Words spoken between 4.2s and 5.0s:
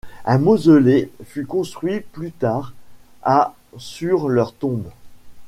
leur tombe.